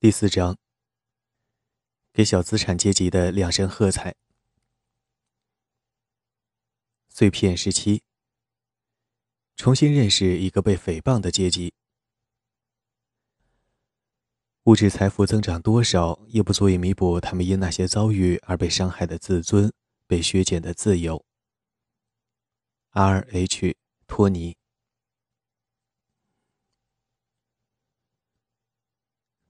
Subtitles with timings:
[0.00, 0.56] 第四章，
[2.12, 4.14] 给小资产阶级的两声喝彩。
[7.08, 8.04] 碎片时期，
[9.56, 11.74] 重新认识一个被诽谤的阶级。
[14.66, 19.72] 物质财富增长多少，也不足以弥补他们因那些遭遇而被伤害的自尊、
[20.06, 21.26] 被削减的自由。
[22.90, 23.76] R.H.
[24.06, 24.56] 托尼。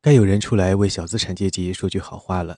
[0.08, 2.56] 该有人出来为小资产阶级说句好话了。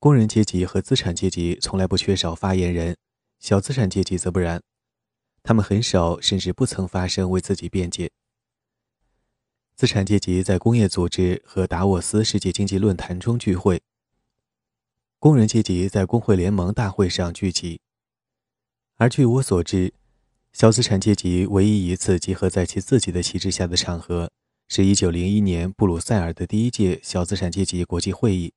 [0.00, 2.96] 工人阶级和资产阶级从来不缺少发言人，
[3.38, 4.60] 小资产阶级则不然。
[5.44, 8.10] 他们很少，甚至不曾发声为自己辩解。
[9.76, 13.80] 资产阶级在工业组织和达沃斯世界经济论坛中聚会，
[15.20, 17.80] 工人阶级在工会联盟大会上聚集。
[18.96, 19.94] 而据我所知，
[20.52, 24.32] 小资产阶级唯一一次集合在其自己的旗帜下的场合。
[24.70, 28.52] 是一九零一年布鲁塞尔的第一届小资产阶级国际会议，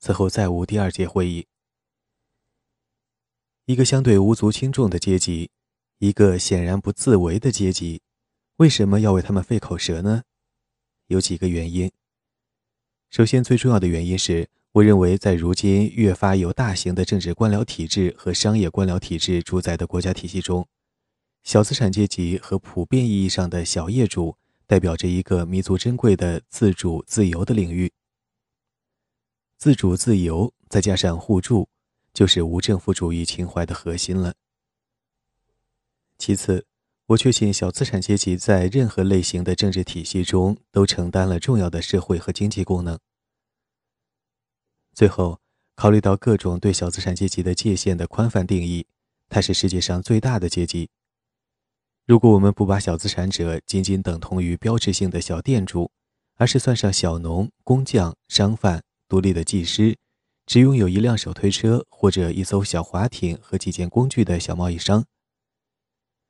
[0.00, 1.46] 此后再无第二届会议。
[3.66, 5.52] 一个相对无足轻重的阶级，
[5.98, 8.02] 一个显然不自为的阶级，
[8.56, 10.24] 为什么要为他们费口舌呢？
[11.06, 11.92] 有几个原因。
[13.10, 20.66] 首先，最重要的原因是，我认为在如今越发由大型的政治官僚体制和商业官僚体制主宰的国家体系中，
[21.44, 24.36] 小资产阶级和普遍意义上的小业主。
[24.66, 27.92] 代表着一个弥足珍贵的自主自由的领域。
[29.56, 31.68] 自主自由再加上互助，
[32.12, 34.34] 就是无政府主义情怀的核心了。
[36.18, 36.66] 其次，
[37.06, 42.98] 我确信小资产阶级在任何类型的政治体系中都承担了重要的社会和经济功能。
[44.92, 45.40] 最后，
[45.74, 48.86] 考虑到各种对小资产阶级的界限的宽泛定义，
[49.28, 50.90] 它是世界上最大的阶级。
[52.06, 55.90] 如果我们不把小资产者仅仅等同于标志性的小店主，
[56.36, 59.98] 而是算上小农、工匠、商贩、独立的技师，
[60.46, 65.04] 只拥有一辆手推车或者一艘小划艇和几件工具的小贸易商，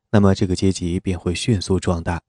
[0.09, 2.23] 那么这个阶级便会迅速壮大。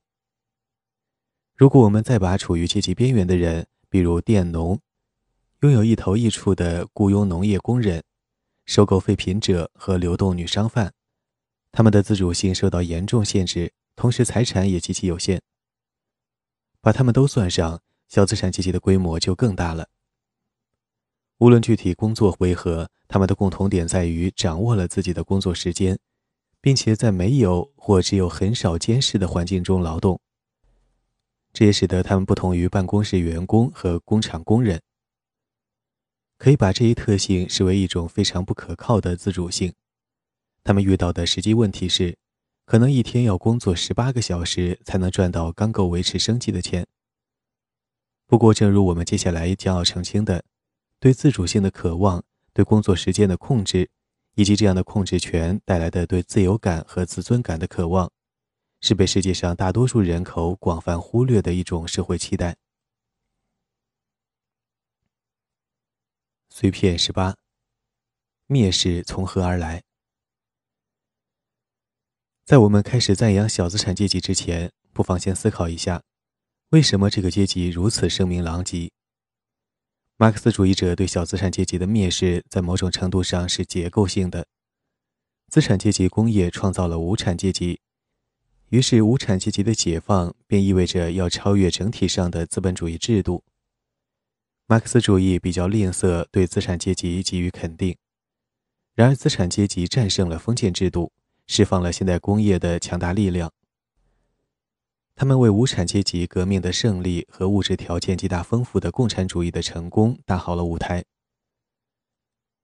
[1.56, 4.78] 如果我们再把处于阶级边缘的人，比如佃农、
[5.60, 8.04] 拥有一头一处的雇佣农业工人、
[8.66, 10.92] 收购废品者和流动女商贩，
[11.70, 15.40] 他们的自主性受到严重限制，同时财产也极其有限。
[16.80, 19.88] 把他们都算上，小资产阶级的规模就更大了。
[21.38, 25.98] 无论具体工作为何，他们的共同点在于掌握了自己的工作时间，
[26.60, 30.20] 并且在没有或只有很少监视的环境中劳动。
[31.52, 34.80] 这也使得他们不同于办公室员工和工厂工人。
[36.38, 39.74] 可以把这一特性视为一种非常不可靠的自主性。
[40.68, 42.14] 他们遇到的实际问题是，
[42.66, 46.86] 可能一天要工作十八个小时才能赚到刚够维持生计的钱。
[48.26, 50.44] 不过，正如我们接下来将要澄清的，
[51.00, 53.88] 对自主性的渴望、对工作时间的控制，
[54.34, 58.12] 以及这样的控制权带来的对自由感和自尊感的渴望，
[58.82, 62.54] 是被世界上大多数人口广泛忽略的一种社会期待。
[66.50, 67.34] 碎片十八，
[68.48, 69.82] 蔑视从何而来？
[72.48, 76.02] 在我们开始赞扬小资产阶级之前，不妨先思考一下，
[76.70, 78.90] 为什么这个阶级如此声名狼藉？
[80.16, 84.46] 马克思主义者对小资产阶级的蔑视，在某种程度上是结构性的。
[85.50, 87.80] 资产阶级工业创造了无产阶级，
[88.70, 93.44] 于是无产阶级的解放便意味着要超越整体上的资本主义制度。
[94.66, 97.98] 马克思主义比较吝啬对资产阶级给予肯定，
[98.94, 101.12] 然而资产阶级战胜了封建制度。
[101.48, 103.50] 释放了现代工业的强大力量。
[105.16, 111.04] 他们为无产阶级革命的胜利和物质条件极大丰富的共产主义的成功搭好了舞台。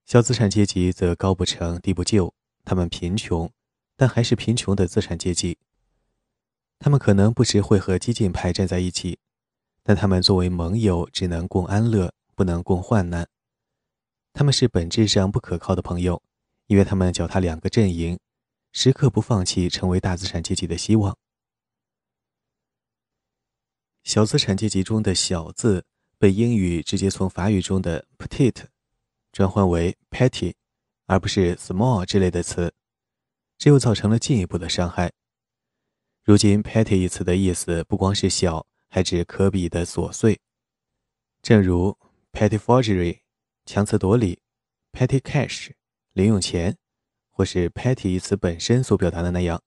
[0.07, 2.33] 小资产阶级则高不成低不就，
[2.65, 3.51] 他们贫穷，
[3.97, 5.59] 但还是贫穷的资产阶级。
[6.79, 9.19] 他们可能不时会和激进派站在一起，
[9.83, 13.27] 但他们作为盟友只能共安乐，不能共患难。
[14.33, 16.23] 他们是本质上不可靠的朋友，
[16.67, 18.19] 因为他们脚踏两个阵营。
[18.77, 21.17] 时刻不放弃成为大资产阶级的希望。
[24.03, 25.87] 小资产阶级中的“小”字
[26.19, 28.67] 被英语直接从法语中的 “petite”
[29.31, 30.55] 转换为 “petty”，
[31.07, 32.75] 而不是 “small” 之类的词，
[33.57, 35.13] 这又造成了进一步的伤害。
[36.25, 40.41] 如今 “petty” 一词的意思不光是小，还指可比的琐碎，
[41.43, 41.97] 正如
[42.33, 43.21] “petty forgery”
[43.65, 44.41] 强词夺理
[44.93, 45.71] ，“petty cash”
[46.13, 46.77] 零用钱。
[47.37, 49.61] 或是 “petty” 一词本身所表达的那样，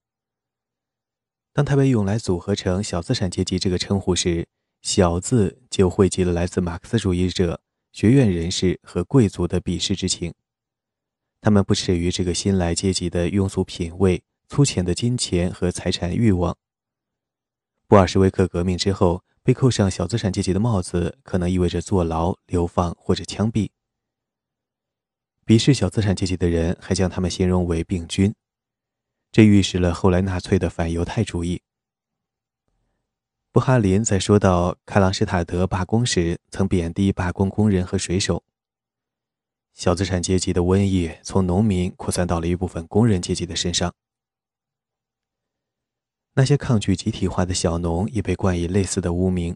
[1.52, 4.48] 当它被用来组合成小资产阶级这个称呼时，
[4.82, 7.60] 小”字就汇集了来自马克思主义者、
[7.92, 10.34] 学院人士和贵族的鄙视之情。
[11.42, 16.58] 他们不耻于这个新来阶级的庸俗品味、粗浅的金钱和财产欲望。
[17.86, 23.72] 布尔什维克革命之后，被扣上小资产阶级的帽子，可能意味着坐牢、流放或者枪毙。
[25.48, 28.36] 鄙视小资产阶级的人还将他们形容为病菌，
[29.32, 31.62] 这预示了后来纳粹的反犹太主义。
[33.54, 38.44] 布哈林在说到开朗施塔德罢工时，曾贬低罢工工人和水手。
[39.74, 43.96] 小资产阶级的瘟疫从农民扩散到了一部分工人阶级的身上。
[46.34, 49.56] 那些抗拒集体化的小农也被冠以类似的污名。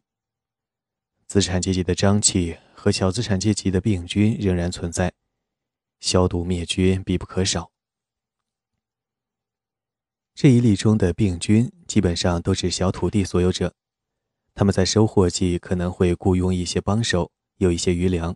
[1.27, 5.11] 资产阶级的瘴气和小资产阶级的病菌仍然存在，
[6.01, 7.71] 消毒灭菌必不可少。
[10.33, 13.73] 这一例中的病菌基本上都是小土地所有者，
[14.53, 18.35] 他们在收获季可能会雇佣一些帮手，有一些余粮。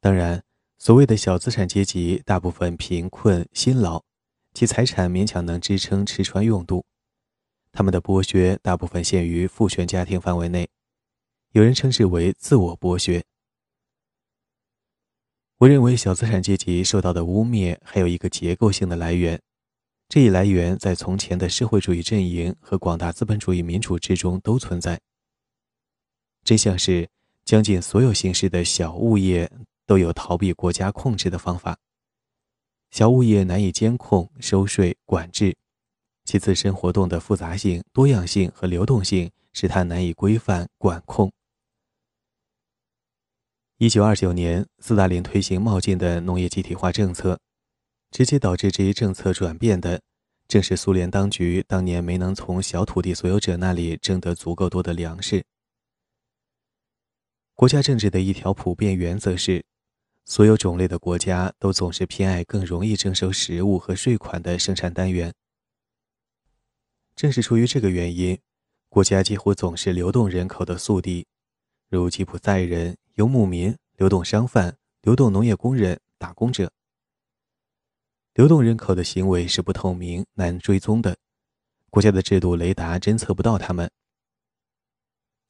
[0.00, 0.44] 当然，
[0.78, 4.04] 所谓的小资产阶级大部分贫困辛劳，
[4.52, 6.84] 其财产勉强能支撑吃穿用度。
[7.70, 10.68] 他们的剥削大部分限于父权家庭范围内，
[11.52, 13.24] 有人称之为自我剥削。
[15.58, 19.40] 我认为小资产阶级受到的污蔑还有一个结构性的来源，
[20.08, 25.00] 这一来源在从前的社会主义阵营和广大资本主义民主之中都存在。
[26.44, 27.08] 真相是，
[27.44, 29.50] 将近所有形式的小物业。
[29.88, 31.74] 都有逃避国家控制的方法。
[32.90, 35.56] 小物业难以监控、收税、管制，
[36.26, 41.32] 其自身活动的复杂性、多样性和流动性使它难以规范管控。
[43.80, 47.38] 一九二九年，斯大林推行冒进的农业集体化政策，
[48.10, 50.02] 直接导致这一政策转变的，
[50.48, 55.44] 正是苏联当局当年没能从小土地所有者那里征得足够多的粮食。
[57.54, 59.64] 国家政治的一条普遍原则是。
[60.24, 65.32] 所有种类的国家都总是偏爱更容易征收食物和税款的生产单元。
[67.16, 68.38] 正是出于这个原因，
[68.90, 71.26] 国家几乎总是流动人口的宿地，
[71.88, 76.70] 如吉普赛人、游牧民、流动商贩、流动农业工人、打工者。
[78.34, 81.16] 流动人口的行为是不透明、难追踪的，
[81.90, 83.90] 国家的制度雷达侦测不到他们。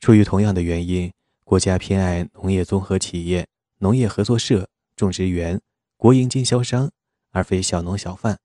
[0.01, 1.13] 出于同样的原因，
[1.45, 3.47] 国家偏爱农业综合企业。
[3.81, 5.61] 农业合作社、种植园、
[5.99, 6.91] 国营经销商，
[7.33, 8.39] 而非小农小贩。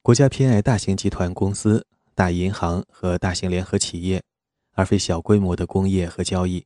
[0.00, 4.22] 国家偏爱大型集团公司、大银行和大型联合企业，
[4.72, 6.64] 而非小规模的工业和交易。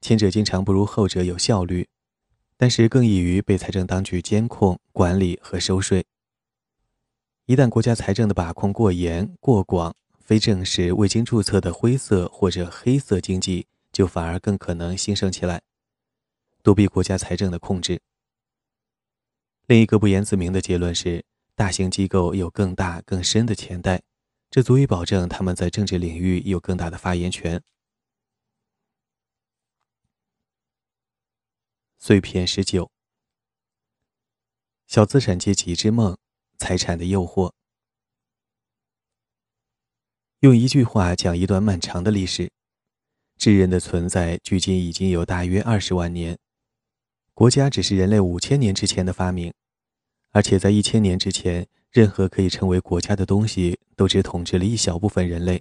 [0.00, 1.88] 前者经常不如后者有效率，
[2.56, 6.06] 但是更易于被财政当局监控、管理和收税。
[7.46, 15.62] 一旦国家财政的把控过严、过广，非正式、未经注册的灰色或者黑色经济就反而更可能兴盛起来。
[16.62, 18.00] 躲避国家财政的控制。
[19.66, 21.24] 另一个不言自明的结论是，
[21.54, 24.02] 大型机构有更大、更深的钱袋，
[24.50, 27.62] 这足以保证他们在政治领域有更大的发言权。
[32.00, 32.92] 碎片十九：
[34.86, 36.16] 小资产阶级之梦，
[36.56, 37.52] 财产的诱惑。
[40.40, 42.52] 用一句话讲一段漫长的历史：
[43.36, 46.38] 智人的存在距今已经有大约二十万年。
[47.34, 49.52] 国家只是人类五千年之前的发明，
[50.30, 55.60] 而且在一千年之前，任何可以称为国家的东西都只统治了一小部分人类。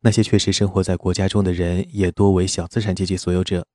[0.00, 3.66] 那些确实生活在国家中的人也多为小资产阶级所有者：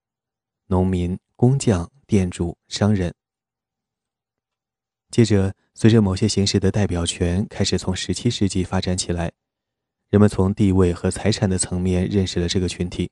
[0.71, 3.13] 农民、工匠、店主、商人。
[5.09, 9.33] 接着，随着某些形式的代表权开始从十七世纪发展起来，
[10.09, 13.11] 人们从地位和财产的层面认识了这个群体。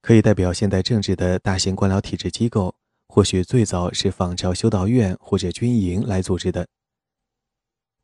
[0.00, 2.74] 可以代表现代政治的大型官僚体制机构，
[3.06, 6.66] 或许最早是仿照修道院或者军营来组织的。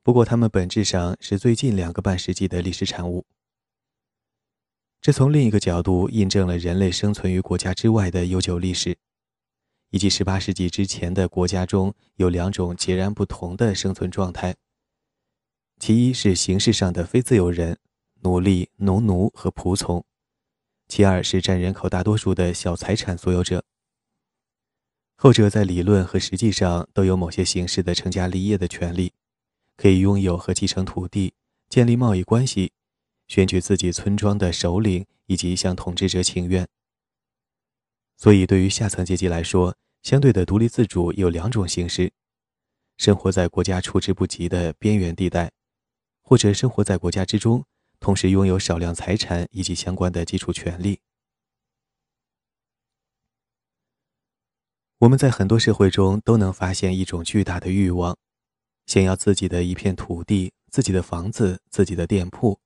[0.04, 3.26] 不过，它们本质上是最近两个半世纪的历史产物。
[5.00, 8.98] 这从另一个角度印证了人类生存于国家之外的悠久历史，
[9.90, 14.56] 以及18世纪之前的国家中有两种截然不同的生存状态：
[15.78, 17.78] 其一是形式上的非自由人，
[18.22, 20.04] 奴隶、农奴和仆从。
[20.88, 23.64] 其二是占人口大多数的小财产所有者，
[25.16, 29.12] 后者在理论和实际上都有某些形式的成家立业的权利，
[29.76, 31.34] 可以拥有和继承土地，
[31.68, 32.72] 建立贸易关系，
[33.28, 36.66] 选举自己村庄的首领，以及向统治者请愿。
[38.16, 42.12] 所以，对于下层阶级来说，相对的独立自主有两种形式：
[42.96, 45.52] 生活在国家处置不及的边缘地带，
[46.22, 47.64] 或者生活在国家之中。
[47.98, 51.00] 同时拥有少量财产以及相关的基础权利。
[54.98, 58.16] 我们在很多社会中都能发现一种巨大的欲望，
[58.84, 62.60] 想要自己的一片土地、自己的房子、自己的店铺。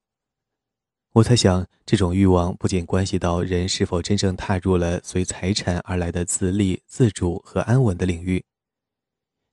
[1.14, 8.45] 我猜想，这种欲望不仅关系到人是否真正踏入了随财产而来的自立、自主和安稳的领域，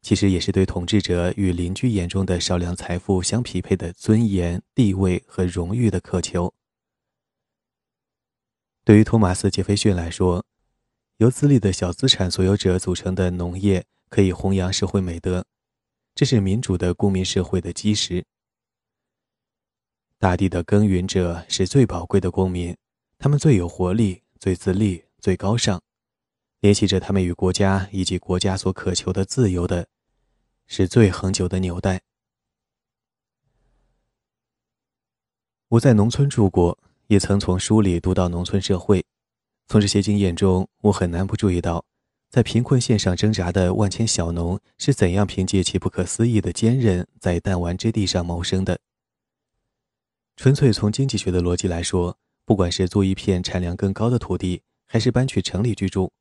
[0.03, 6.53] 其实也是对统治者与邻居眼中的少量财富相匹配的尊严、地位和荣誉的渴求。
[8.85, 10.45] 对于托马斯·杰斐逊来说，
[11.17, 15.43] 由自立的小资产所有者组成的农业可以弘扬社会美德，
[16.13, 18.23] 这是民主的公民社会的基石。
[20.19, 22.75] 大地的耕耘者是最宝贵的公民，
[23.19, 25.79] 他们最有活力、最自立、最高尚，
[26.59, 29.87] 联系着他们与国家以及国家所渴求的自由的，
[30.65, 32.01] 是最恒久的纽带。
[35.67, 39.05] 我在农村住过，也曾从书里读到农村社会。
[39.67, 41.85] 从这些经验中，我很难不注意到，
[42.31, 48.79] 在贫困线上挣扎的万千小农是怎样凭借其不可思议的坚韧，在弹丸之地上谋生的。
[50.37, 52.15] 纯粹从经济学的逻辑来说，
[52.45, 56.11] 不管是租一片产量更高的土地，还是搬去城里居住，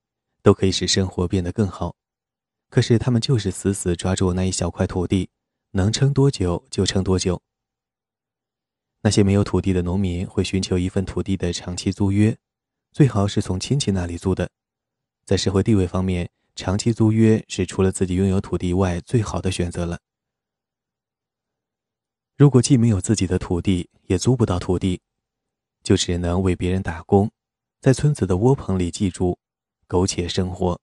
[0.42, 1.94] 都可以使生活变得更好。
[2.70, 5.28] 可是他们就是死死抓住那一小块土地，
[5.72, 7.42] 能撑多久就撑多久。
[9.02, 12.34] 那些没有土地的农民会寻求一份土地的长期租约。
[12.92, 14.48] 最好是从亲戚那里租的，
[15.26, 19.98] 在社会地位方面，长期租约是除了自己拥有土地外最好的选择了。
[22.36, 25.00] 如果既没有自己的土地，也租不到土地，
[25.82, 27.30] 就只能为别人打工，
[27.80, 29.38] 在村子的窝棚里寄住，
[29.86, 30.78] 苟且生活。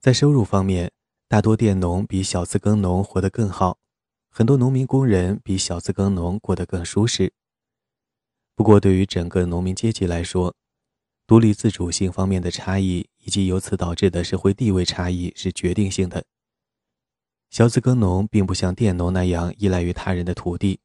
[0.00, 0.90] 在收入方面，
[1.28, 3.78] 大多佃农比小资耕农活得更好，
[4.28, 7.32] 很多农民工人比小资耕农过得更舒适。
[8.56, 10.52] 不过，对于整个农民阶级来说，
[11.28, 16.24] 独立自主性方面的差异以及由此导致的社会地位差异是决定性的。
[17.50, 20.78] 小资耕农并不像佃农那样依赖于他人的土地，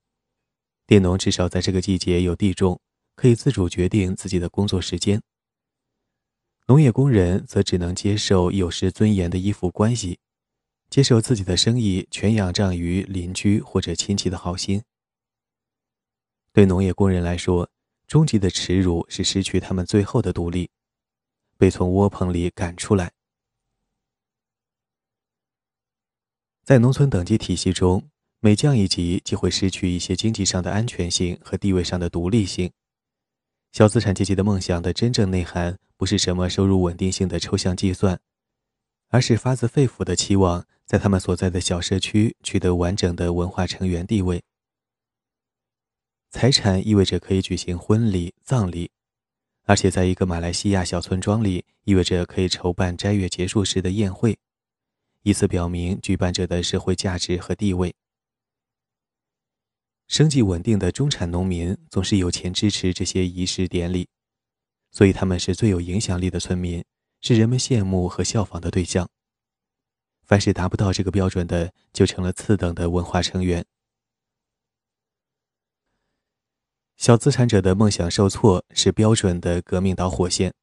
[0.87, 2.81] 佃农至少在这个季节有地种，
[3.15, 5.21] 可以自主决定自己的工作时间。
[6.67, 10.17] 农业工人则只能接受有失尊严的依附关系，
[10.89, 14.81] 接受自己的生意全仰仗于邻居或者亲戚的好心。
[16.51, 17.69] 对农业工人来说，
[18.07, 20.71] 终极的耻辱是失去他们最后的独立，
[21.57, 23.11] 被从窝棚里赶出来。
[26.65, 32.71] 在农村等级体系中，每降一级就会失去一些经济上的安全性和地位上的独立性。
[33.71, 38.19] 小资产阶级的梦想的真正内涵，不是什么收入稳定性的抽象计算，
[39.09, 44.41] 而是发自肺腑的期望在他们所在的小社区取得完整的文化成员地位。
[46.31, 48.89] 财产意味着可以举行婚礼、葬礼，
[49.65, 54.39] 而且在一个马来西亚小村庄里，意味着可以筹办斋月结束时的宴会，
[55.25, 57.95] 以此表明举办者的社会价值和地位。
[60.07, 64.07] 生计稳定的中产农民总是有钱支持这些仪式典礼，
[64.91, 66.85] 所以他们是最有影响力的村民，
[67.21, 69.09] 是人们羡慕和效仿的对象。
[70.21, 73.65] 凡是达不到这个标准的，就成了次等的文化成员。
[76.97, 80.53] 小资产者的梦想受挫是标准的革命导火线。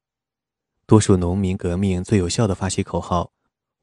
[0.85, 3.33] 多数农民革命最有效的发起口号，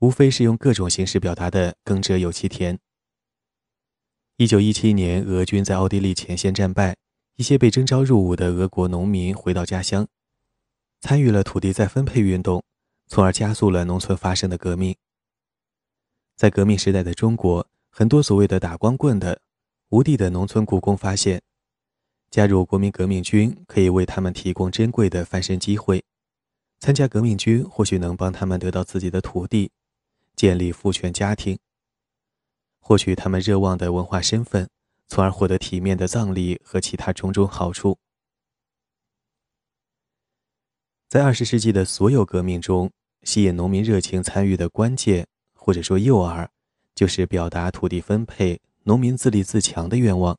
[0.00, 2.78] 无非是用各种形式表达的“耕者有其田”。
[4.38, 6.96] 一九一七年，俄军在奥地利前线战败，
[7.36, 10.08] 一些被征召入伍的俄国农民回到家乡，
[11.02, 12.64] 参与了土地再分配运动，
[13.08, 14.96] 从而加速了农村发生的革命。
[16.34, 19.38] 在革命时代的中国，很多所谓的打光棍的
[19.90, 21.42] 无地的农村雇工发现。
[22.30, 26.02] 加入国民革命军可以为他们提供珍贵的翻身机会，
[26.78, 29.72] 参加革命军或许能帮他们得到自己的土地，
[30.40, 31.58] 建立父权家庭，
[32.78, 34.70] 获取他们热望的文化身份，
[35.06, 37.98] 从而获得体面的葬礼和其他种种好处。
[41.10, 42.90] 在二十世纪的所有革命中，
[43.22, 46.48] 吸引农民热情参与的关键或者说诱饵，
[46.94, 50.38] 就是表达土地分配、农民自立自强的愿望。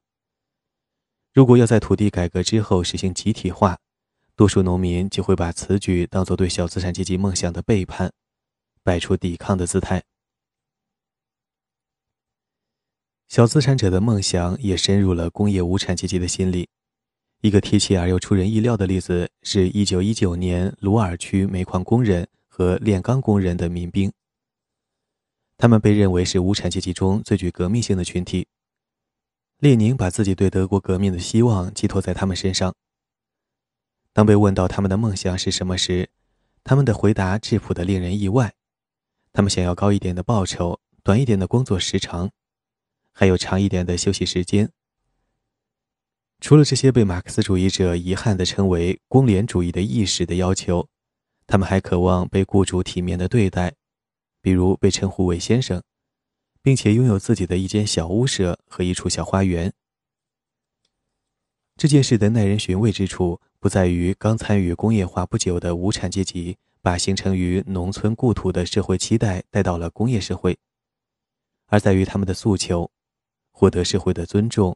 [1.31, 3.77] 如果要在土地改革之后实行集体化，
[4.36, 8.12] 多数农民就会把此举当作对小资产阶级梦想的背叛，
[8.84, 10.04] 摆出抵抗的姿态。
[13.28, 16.70] 小资产者的梦想也深入了工业无产阶级的心里。
[17.40, 24.12] 一个贴切而又出人意料的例子是一九一九年鲁尔区煤矿工人和炼钢工人的民兵。
[25.58, 28.48] 他们被认为是无产阶级中最具革命性的群体。
[29.58, 32.76] 列宁把自己对德国革命的希望寄托在他们身上。
[34.12, 36.10] 当被问到他们的梦想是什么时，
[36.64, 38.54] 他们的回答质朴的令人意外：
[39.34, 42.32] 他们想要高一点的报酬、短一点的工作时长，
[43.12, 44.72] 还有长一点的休息时间。
[46.40, 50.88] 除了这些被马克思主义者遗憾地称为“工联主义”的意识的要求，
[51.48, 53.74] 他们还渴望被雇主体面的对待，
[54.42, 55.82] 比如被称呼为先生。
[56.64, 59.74] 并且拥有自己的一间小屋舍和一处小花园。
[61.76, 70.58] 这件事的耐人寻味之处，不在于刚参与工业化不久的无产阶级把形成于农村故土的社会期待带到了工业社会，
[71.68, 72.92] 而在于他们的诉求：
[73.52, 74.76] 获得社会的尊重，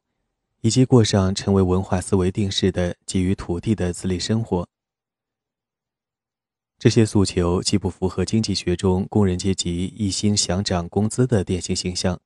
[0.62, 4.68] 以及过上成为文化思维定式的基于土地的自立生活。
[6.78, 12.20] 这些诉求既不符合经济学中工人阶级一心想涨工资的典型形象，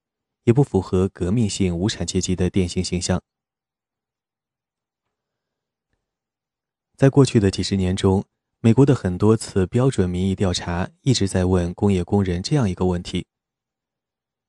[0.43, 3.21] 也不符合革命性无产阶级的典型形象。
[6.97, 8.25] 在过去的几十年中，
[8.61, 13.25] 美国的很多次标准民意调查一直在问工业工人这样一个问题：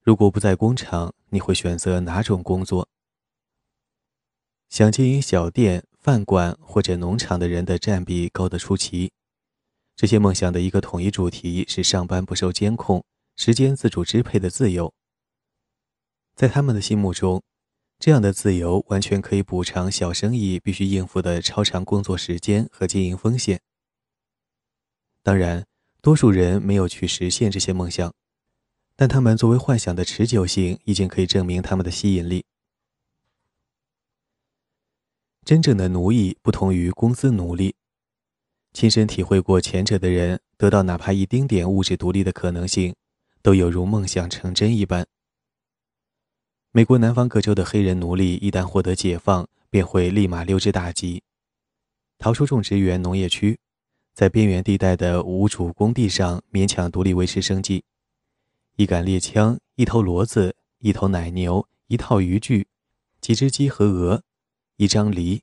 [0.03, 2.89] 如果不在工厂，你会选择哪种工作？
[4.69, 9.13] 想经营小店、饭馆或者农场的人的占比高得出奇。
[9.95, 13.05] 这些梦想的一个统一主题是上班不受监控、
[13.37, 14.93] 时间自主支配的自由。
[16.35, 17.41] 在他们的心目中，
[18.01, 23.61] 这样的自由完全可以补偿小生意必须应付的超长工作时间和经营风险。
[25.23, 25.67] 当然，
[26.01, 28.13] 多数人没有去实现这些梦想，
[28.97, 32.45] 但他们作为幻想的持久性已经可以证明他们的吸引力。
[35.45, 37.75] 真正的奴役不同于公司奴隶。
[38.73, 42.95] 亲身体会过前者的人，得到哪怕一丁点物质独立的可能性，
[43.43, 45.07] 都有如梦想成真一般。
[46.71, 51.25] 美国南方各州的黑人奴隶一旦获得解放，便会立马溜之大吉，
[52.17, 53.59] 逃出种植园农业区，
[54.21, 57.83] 在边缘地带的无主工地上勉强独立维持生计。
[58.77, 62.69] 一杆猎枪、一头骡子、一头奶牛、一套渔具、
[63.23, 64.23] 几只鸡和鹅、
[64.77, 65.41] 一张犁，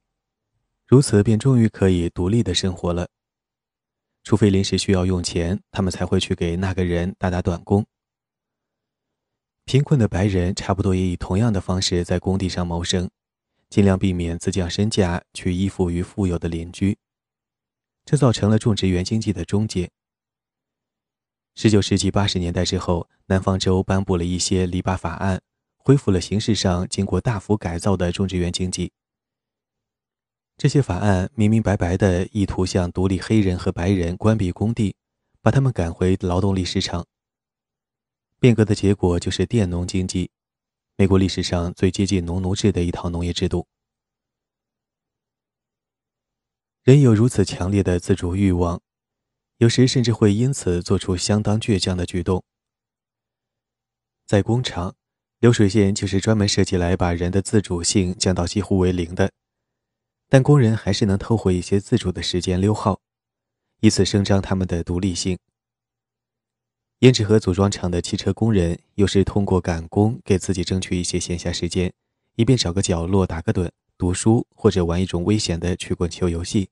[0.86, 3.10] 如此便终于可以独立的生活了。
[4.24, 7.84] 除非临时需要用钱，他们才会去给那个人打打短工。
[9.66, 13.10] 贫困的白人差不多也以同样的方式在工地上谋生，
[13.72, 17.00] 尽量避免自降身价去依附于富有的邻居，
[18.08, 19.92] 这造成了种植园经济的终结。
[21.56, 25.42] 十九世纪八十年代之后，南方州颁布了一些篱笆法案，
[25.76, 28.94] 恢复了形式上经过大幅改造的种植园经济。
[30.56, 34.96] 这些法案明明白白的意图向独立黑人和白人关闭工地，
[35.42, 37.06] 把他们赶回劳动力市场。
[38.40, 40.32] 变革的结果就是佃农经济，
[40.96, 43.68] 美国历史上最接近农奴制的一套农业制度。
[46.88, 48.82] 人有如此强烈的自主欲望，
[49.58, 52.46] 有时甚至会因此做出相当倔强的举动。
[54.26, 54.96] 在工厂，
[55.40, 59.34] 流水线就是专门设计来把人的自主性降到几乎为零的。
[60.30, 63.02] 但工人还是能偷回一些自主的时间溜号，
[63.82, 65.38] 以此声张他们的独立性。
[67.02, 71.92] 胭脂河组装厂的汽车工人又是通过赶工给自己争取一些闲暇时间，
[72.36, 76.70] 以便找个角落打个盹、读书或者玩一种危险的曲棍球游戏。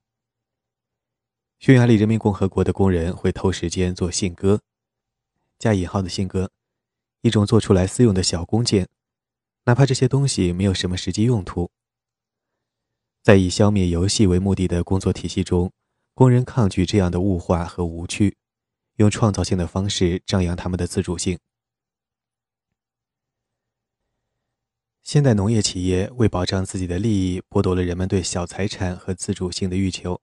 [1.66, 4.60] 匈牙利人民共和国的工人会偷时间做信鸽
[5.58, 6.52] （加引号的信鸽），
[7.22, 8.86] 一种做出来私用的小弓箭，
[9.64, 11.68] 哪怕这些东西没有什么实际用途。
[13.20, 15.72] 在以消灭游戏为目的的工作体系中，
[16.14, 18.36] 工人抗拒这样的物化和无趣，
[18.98, 21.36] 用创造性的方式张扬他们的自主性。
[25.02, 30.20] 现代农业企业为保障自己的利益，剥夺了人们对小财产和自主性的欲求，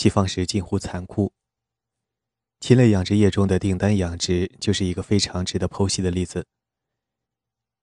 [0.00, 1.30] 西方式近乎残酷。
[2.58, 6.46] 禽类养殖业中的订单养殖就是一个非常值得剖析的例子。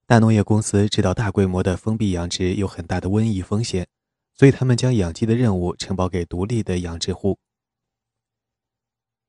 [0.07, 3.87] 大农业公司知道大规模的封闭养殖有很大的瘟疫风险。
[4.33, 7.37] 所以，他们将养鸡的任务承包给独立的养殖户。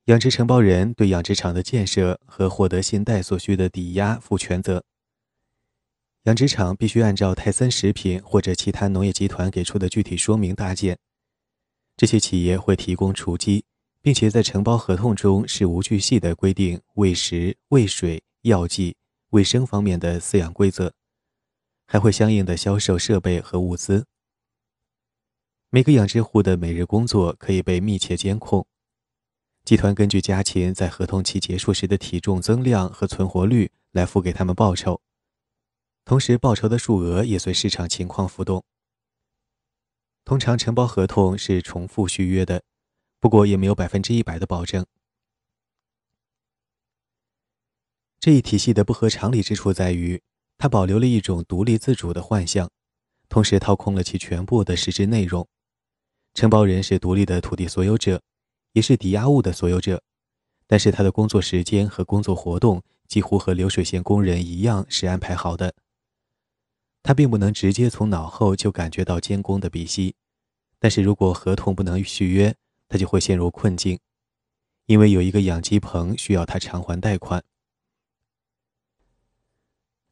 [0.07, 4.83] 养殖承包人对养殖场的建设和获得信贷所需的抵押负全责。
[6.23, 10.99] 养殖场必须按照泰森食品或者其他农业集团给出的具体说明搭建。
[11.99, 13.65] 这些企业会提供雏鸡，
[14.01, 18.97] 并且在承包合同中事无巨细地规定喂食、喂水、药剂、
[19.31, 20.95] 卫生方面的饲养规则，
[21.89, 24.07] 还会相应的销售设备和物资。
[25.71, 28.65] 每个养殖户的每日工作可以被密切监控，
[29.65, 35.01] 集团根据家禽在合同期结束时的体重增量和存活率来付给他们报酬。
[36.05, 38.65] 同时报酬的数额也随市场情况浮动。
[40.29, 42.63] 通常承包合同是重复续约的，
[43.19, 44.85] 不过也没有百分之一百的保证。
[48.21, 50.21] 这一体系的不合常理之处在于，
[50.59, 52.71] 它保留了一种独立自主的幻象，
[53.31, 55.49] 同时掏空了其全部的实质内容。
[56.35, 58.21] 承包人是独立的土地所有者，
[58.75, 60.03] 也是抵押物的所有者，
[60.67, 65.75] 但是他的工作时间和工作活动几乎和流水线工人一样是安排好的。
[67.03, 70.15] 他并不能直接从脑后就感觉到监工的鼻息，
[70.79, 72.55] 但是如果合同不能续约，
[72.89, 73.99] 他就会陷入困境，
[74.87, 77.43] 因为有一个养鸡棚需要他偿还贷款。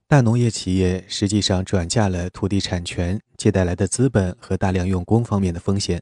[0.09, 6.01] 大农业企业实际上转嫁了土地产权借带来的资本和大量用工方面的风险，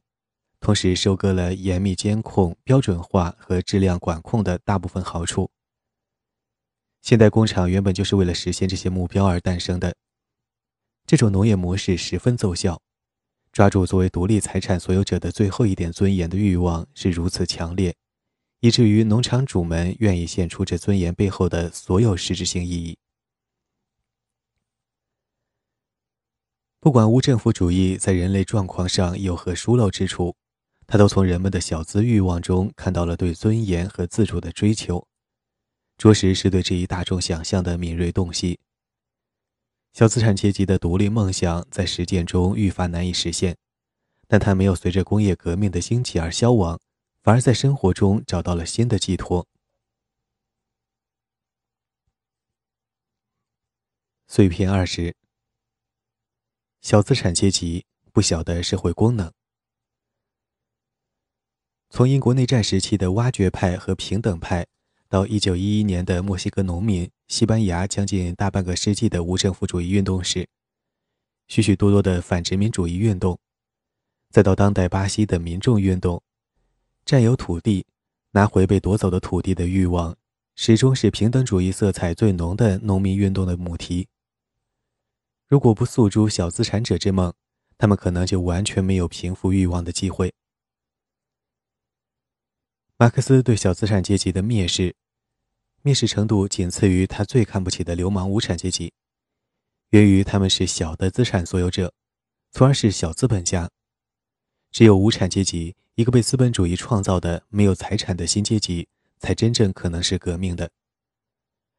[0.61, 5.51] 同时收割了严密监控、标准化和质量管控的大部分好处。
[7.01, 9.95] 现代工厂原本就是为了实现这些目标而诞生的。
[11.07, 12.81] 这种农业模式十分奏效，
[13.53, 17.95] 抓住作为独立财产所有者的最后一点尊严的欲望是如此强烈，
[18.61, 22.97] 以至于农场主们愿意献出这尊严背后的所有实质性意义。
[26.81, 30.35] 不管无政府主义在人类状况上有何疏漏之处，
[30.87, 35.07] 他都从人们的小资欲望中看到了对尊严和自主的追求，
[35.97, 38.59] 着实是对这一大众想象的敏锐洞悉。
[39.95, 43.57] 小资产阶级的独立梦想在实践中愈发难以实现，
[44.27, 46.81] 但它没有随着工业革命的兴起而消亡，
[47.23, 49.47] 反而在生活中找到了新的寄托。
[54.27, 55.15] 碎片二十。
[56.81, 59.33] 小资产阶级不晓得社会功能。
[61.89, 64.67] 从英国内战时期的挖掘派和平等派，
[65.09, 70.47] 到一九一一年的墨西哥农民、西班牙将近大半个世纪的无政府主义运动史，
[71.49, 73.39] 许许多多的反殖民主义运动，
[74.31, 76.23] 再到当代巴西的民众运动，
[77.05, 77.87] 占有土地、
[78.33, 80.17] 拿回被夺走的土地的欲望，
[80.55, 84.07] 始终是平等主义色彩最浓的农民运动的母题。
[85.49, 87.33] 如果不诉诸小资产者之梦，
[87.79, 90.33] 他们可能就完全没有平复欲望的机会。
[92.97, 94.95] 马克思对小资产阶级的蔑视，
[95.85, 98.95] 蔑视程度仅次于他最看不起的流氓无产阶级，
[99.91, 101.93] 源于他们是小的资产所有者，
[102.53, 103.71] 从而是小资本家。
[104.71, 110.71] 只有无产阶级，一个被资本主义创造的没有财产的新阶级，才真正可能是革命的。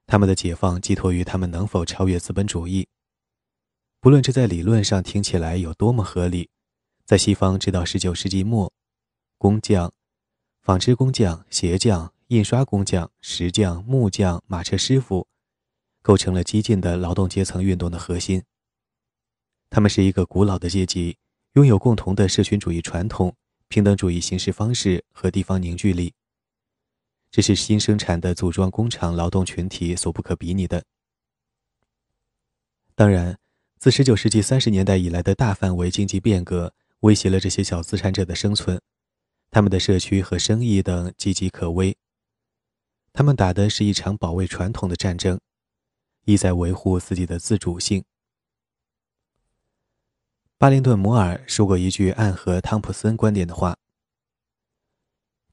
[0.06, 2.88] 他们的解放寄托于他们能否超越资本主义。
[4.00, 6.52] 不论这在理论上听起来有多么合理，
[7.06, 8.72] 在西方直到十九世纪末，
[9.40, 9.92] 工匠、
[10.62, 15.28] 纺织工匠、鞋匠、印刷工匠、石匠、木匠、马车师傅，
[16.02, 18.44] 构成了激进的劳动阶层运动的核心。
[19.70, 21.18] 他们是一个古老的阶级，
[21.54, 23.36] 拥有共同的社群主义传统、
[23.68, 26.14] 平等主义行事方式和地方凝聚力。
[27.30, 30.84] 这是新生产的组装工厂劳动群体所不可比拟的。
[32.96, 33.38] 当然。
[33.78, 38.82] 自19世纪30年代以来的大范围经济变革威胁了这些小资产者的生存，
[39.52, 41.96] 他们的社区和生意等岌岌可危。
[43.18, 45.40] 他们打的是一场保卫传统的战争，
[46.26, 48.04] 意在维护自己的自主性。
[50.58, 53.78] 巴林顿·摩尔说过一句暗合汤普森观点的话：“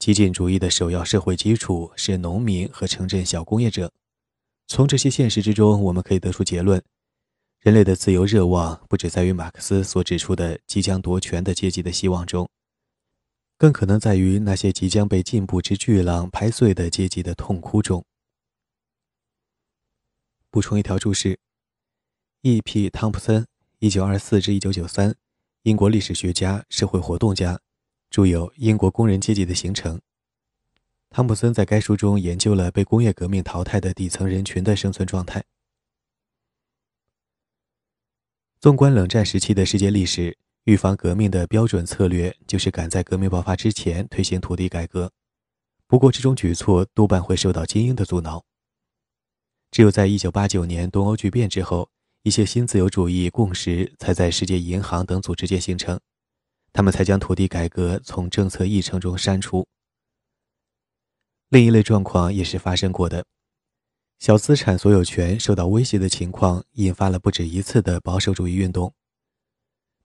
[0.00, 3.92] 激进主义的首要社会基础是农民和城镇小工业者。”
[4.66, 6.82] 从这些现实之中，我们可以得出结论。
[7.60, 12.48] 人类的自由热望不只在于马克思所指出的即将夺权的阶级的希望中，
[13.62, 18.04] 更可能在于那些即将被进步之巨浪拍碎的阶级的痛哭中。
[20.50, 21.38] 补充一条注释
[22.40, 22.90] ：E.P.
[22.90, 23.46] 汤普森
[23.78, 25.14] （一九二四至一九九三），
[25.62, 27.60] 英国历史学家、社会活动家，
[28.10, 29.98] 著有《英国工人阶级的形成》。
[31.10, 35.44] 汤普森在该书中研究了被工业革命淘汰的底层人群的生存状态。
[38.58, 45.10] 纵观冷战时期的世界历史，预防革命的标准策略就是赶在革命爆发之前推行土地改革。
[45.88, 48.44] 不过，这种举措多半会受到精英的阻挠。
[49.70, 51.90] 只有在1989年东欧剧变之后，
[52.22, 55.98] 一些新自由主义共识才在世界银行等组织间形成，
[56.72, 59.66] 他们才将土地改革从政策议程中删除。
[61.48, 63.24] 另一类状况也是发生过的。
[64.20, 68.94] 小资产所有权受到威胁的情况，引发了不止一次的保守主义运动。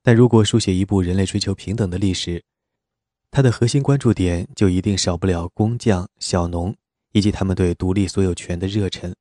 [0.08, 2.42] 但如果书写一部人类追求平等的历史，
[3.30, 6.74] 它的核心关注点就一定少不了工匠、小农
[7.12, 9.14] 以及他们对独立所有权的热忱。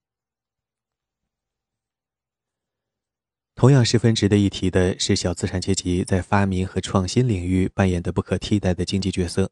[3.54, 9.52] 同样十分值得一提的是，小资产阶级在发明和创新领域扮演的不可替代的经济角色。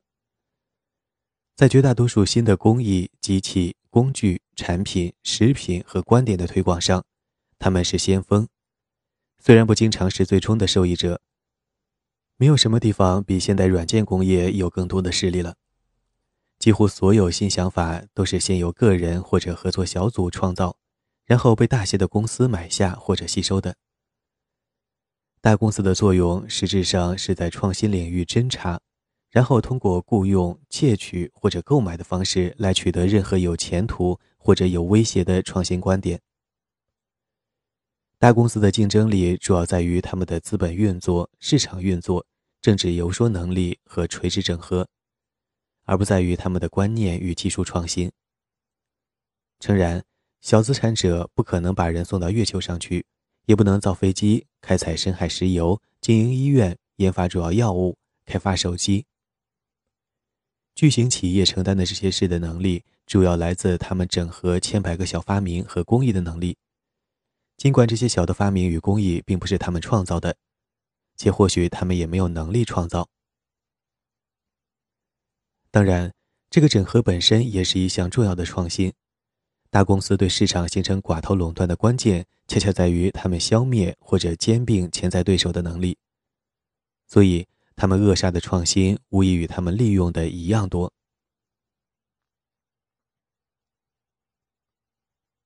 [1.57, 7.03] 在绝大多数新的工艺、机器、工具、产品、食品和观点的推广上，
[7.59, 8.47] 他们是先锋。
[9.37, 11.21] 虽然不经常是最终的受益者，
[12.37, 15.55] 没有什么地方比现代软件工业有更多的势力了。
[16.59, 20.77] 几乎所有新想法都是先由个人或者合作小组创造，
[21.25, 23.75] 然后被大些的公司买下或者吸收的。
[25.39, 28.81] 大公司的作用实质上是在创新领域侦查，
[29.29, 36.19] 然后通过雇佣、窃取或者购买的方式来取得任何有前途或者有威胁的创新观点。
[38.25, 42.25] 大公司的竞争力主要在于他们的资本运作、市场运作、
[42.59, 44.87] 政治游说能力和垂直整合，
[45.83, 48.11] 而不在于他们的观念与技术创新。
[49.59, 50.03] 诚然，
[50.41, 53.05] 小资产者不可能把人送到月球上去。
[53.45, 59.05] 也不能造飞机、开采深海石油、经营医院、研发主要药物、开发手机。
[60.73, 66.57] 巨型企业承担的这些事的能力，主要来自他们整合千百个小发明和工艺的能力。
[67.57, 70.35] 尽管这些小的发明与工艺并不是他们创造的，
[71.15, 73.09] 且或许他们也没有能力创造。
[75.71, 76.13] 当然，
[76.49, 78.93] 这个整合本身也是一项重要的创新。
[79.69, 85.97] 大公司对市场形成寡头垄断的关键，恰恰在于他们消灭或者兼并潜在对手的能力。
[87.07, 90.93] 所以，他们扼杀的创新无疑与他们利用的一样多。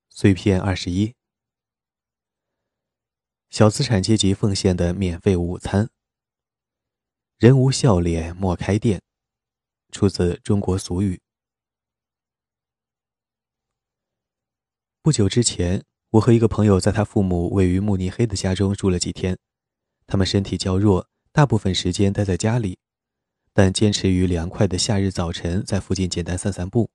[0.10, 1.16] 碎片二十一：
[3.50, 5.90] 小资产阶级奉献的免费午餐。
[7.38, 9.02] 人无笑脸莫开店，
[9.92, 11.20] 出自中国俗语。
[15.02, 19.38] 不久之前，我和一个朋友在他父母位于慕尼黑的家中住了几天。
[20.06, 22.78] 他们身体较弱，大部分时间待在家里，
[23.52, 26.92] 但坚持于凉快的夏日早晨在附近简单散散步。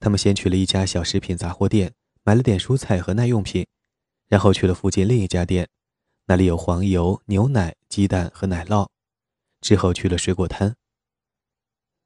[0.00, 3.66] 他们先去了一家小食品杂货店，买了点蔬菜和耐用品，
[4.28, 5.68] 然后去了附近另一家店，
[6.26, 8.88] 那里有黄油、牛奶、鸡蛋和奶酪。
[9.60, 10.76] 之后去了水果摊。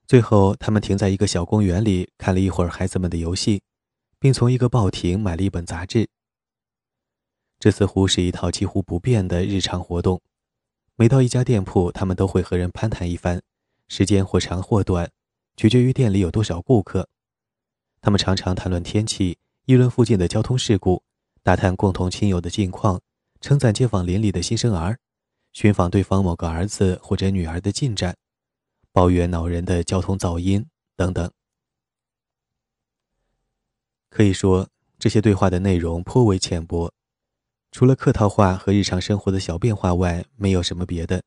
[0.06, 3.62] 最后，他们停在一个小公园里，看了一会儿孩子们的游戏。
[4.22, 6.10] 并从一个报亭买了一本杂志。
[7.58, 10.20] 这似乎是一套几乎不变的日常活动。
[10.94, 13.40] 每到一家店铺，他们都会和人攀谈一番，
[13.88, 15.10] 时间或长或短，
[15.56, 17.08] 取决于店里有多少顾客。
[18.02, 21.02] 他们常常谈论天气，议论附近的交通事故，
[21.42, 23.00] 打探共同亲友的近况，
[23.40, 24.98] 称赞街坊邻里的新生儿，
[25.52, 28.14] 寻访对方某个儿子或者女儿的进展，
[28.92, 31.30] 抱怨恼人的交通噪音等等。
[34.10, 36.92] 可以说，这些对话的内容颇为浅薄，
[37.72, 41.22] 除了客套话和日常生活的小变化外，没有什么别的。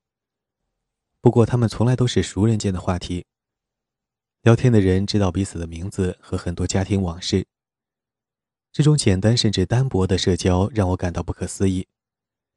[1.21, 3.25] 不过，他们从来都是熟人间的话题。
[4.43, 7.47] 聊天的人知道彼此的名字和很多家庭往事。
[8.73, 11.87] 这种简单甚至单薄的社交让我感到不可思议，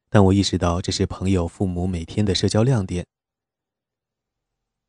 [0.08, 3.06] 但我意识到这是朋友父母每天的社交亮点。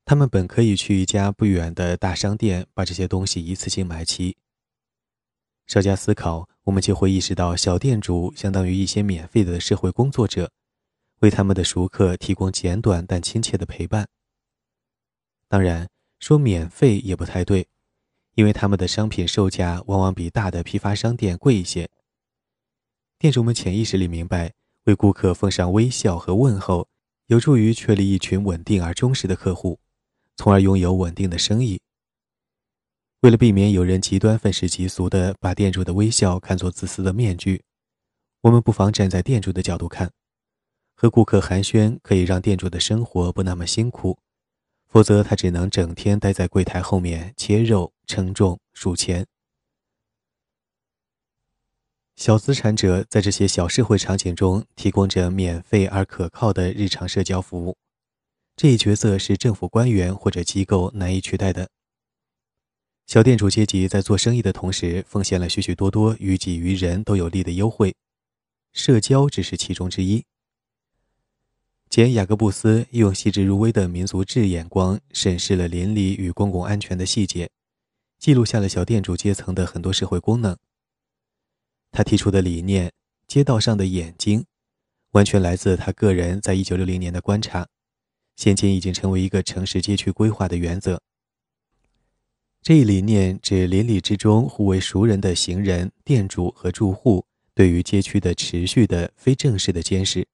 [0.06, 4.38] 他们本可以去一家不远的大商店把这些东西一次性买齐。
[5.66, 10.50] 稍加思考，我们就会意识到，小店主相当于一些免费的社会工作者，
[11.20, 14.08] 为他们的熟客提供简短但亲切的陪伴。
[15.50, 15.90] 当然，
[16.22, 17.68] 说免费也不太对，
[18.38, 21.90] 因为他们的商品售价往往比大的批发商店贵一些。
[23.18, 26.88] 店主们潜意识里明白，为顾客奉上微笑和问候，
[27.26, 29.80] 有助于确立一群稳定而忠实的客户，
[30.36, 31.82] 从而拥有稳定的生意。
[33.22, 37.64] 为了避免有人极端愤世嫉俗地把店主的微笑看作自私的面具，
[38.42, 40.12] 我们不妨站在店主的角度看，
[40.94, 44.20] 和顾客寒暄可以让店主的生活不那么辛苦，
[44.88, 49.28] 否则他只能整天待在柜台后面切肉、称重、数钱。
[52.16, 57.78] 小资产者在这些小社会场景中提供着免费而可靠的日常社交服务，
[58.56, 61.70] 这一角色是政府官员或者机构难以取代的。
[63.06, 67.96] 小店主阶级在做生意的同时，奉献了许许多多于己于人都有利的优惠，
[68.74, 70.26] 社交只是其中之一。
[71.90, 77.50] 简·雅各布斯用细致入微的民族志眼光审视了邻里与公共安全的细节，
[78.20, 80.58] 记录下了小店主阶层的很多社会功能。
[81.92, 82.92] 他提出的理念
[83.28, 84.46] “街道上的眼睛”，
[85.12, 87.68] 完全来自他个人在一九六零年的观察，
[88.36, 91.02] 现今已经成为一个城市街区规划的原则。
[92.62, 100.28] 这一理念指邻里之中互为熟人的行人、店主和住户对于街区的持续的非正式的监视。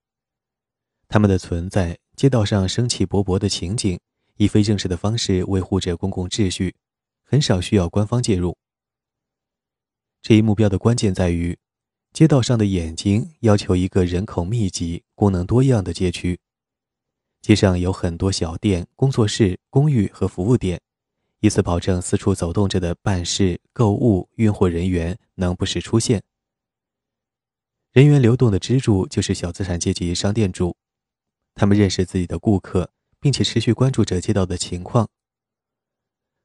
[1.06, 4.00] 他们的存在，街道上生气勃勃的情景，
[4.36, 6.74] 以非正式的方式维护着公共秩序，
[7.34, 8.56] 很少需要官方介入。
[10.22, 11.58] 这一目标的关键在于，
[12.12, 16.38] 街道上的眼睛要求一个人口密集、功能多样的街区。
[17.42, 20.80] 街上有很多小店、工作室、公寓和服务点，
[21.40, 26.22] 以此保证四处走动着的办事、购物、运货人员能不时出现。
[27.90, 30.76] 人员流动的支柱就是小资产阶级商店主，
[31.56, 35.10] 他们认识自己的顾客，并且持续关注着街道的情况。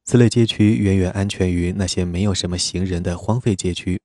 [0.09, 4.01] 此类街区远远安全于那些没有什么行人的荒废街区。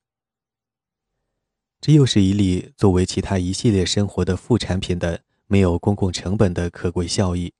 [1.80, 5.22] 这又是一例作为其他一系列生活的副产品的。
[5.46, 7.54] 没有公共成本的可贵效益，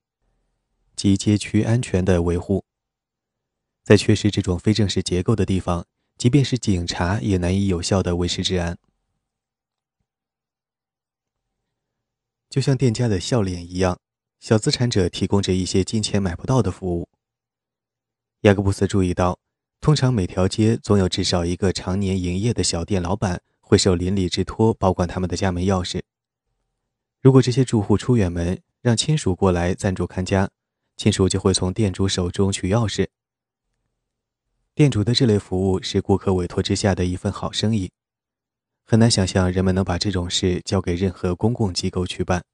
[0.95, 2.67] 及街区安全的维护。
[3.83, 5.87] 在缺失这种非正式结构的地方，
[6.19, 8.77] 即便是警察也难以有效的维持治安。
[12.51, 13.99] 就像店家的笑脸一样，
[14.39, 17.09] 小资产者提供着一些金钱买不到的服务。
[18.45, 19.39] 雅各布斯注意到，
[19.81, 26.03] 通常每条街总有至少一个常年营业的小店老板会受邻里之托保管他们的家门钥匙。
[27.23, 30.51] 如果这些住户出远门，让亲属过来暂住看家，
[30.95, 33.09] 亲属就会从店主手中取钥匙。
[34.75, 37.91] 店主的这类服务是顾客委托之下的一份好生意，
[38.85, 42.45] 很难想象人们能把这种事交给任何公共机构去办。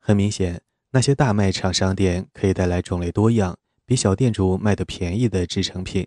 [0.00, 6.06] 很明显，那些大卖场商店可以带来种类多样、比小店主卖的便宜的制成品。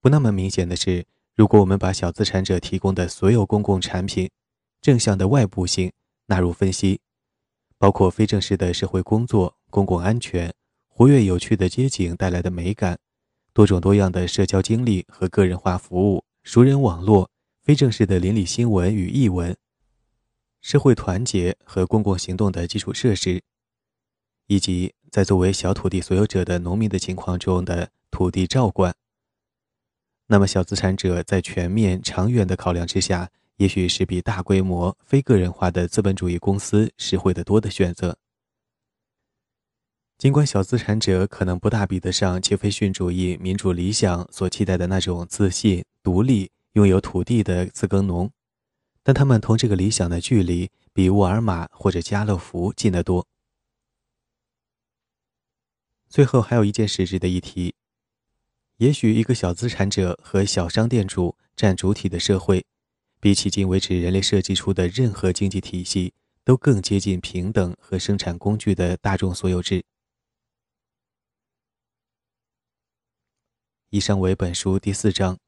[0.00, 1.06] 不那么明显的是。
[1.36, 4.30] 如果我们把小资产者提供的所有公共产品
[4.80, 5.92] 正向的外部性
[6.28, 6.98] 纳入分析，
[7.76, 10.50] 包括非正式的社会工作、公共安全、
[10.88, 12.98] 活跃有趣的街景带来的美感、
[13.52, 17.30] 多种多样的社交经历和个人化服务、熟人网络、
[17.62, 19.54] 非正式的邻里新闻与译文、
[20.62, 23.42] 社会团结和公共行动的基础设施，
[24.46, 28.94] 以及在作为小土地所有者的农民的情况中的土地照管。
[30.26, 38.18] 那么，小资产者在全面、长远的考量之下，也许是比大规模、非个人化的资本主义公司实惠得多的选择。
[40.18, 48.30] 尽管小资产者可能不大比得上杰斐逊主义民主理想所期待的那种自信、独立、拥有土地的自耕农，
[49.02, 53.26] 但他们同这个理想的距离比沃尔玛或者家乐福近得多。
[56.08, 57.74] 最后，还有一件实质的议题。
[58.78, 62.64] 也许一个小资产者和小商店主占主体的社会，
[63.18, 66.14] 比迄今为止人类设计出的任何经济体系
[66.44, 69.84] 都更接近平等和生产工具的大众所有制。
[73.90, 75.38] 以上为本书第四章，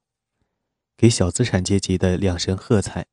[0.96, 3.06] 给小资产阶级的两声喝彩。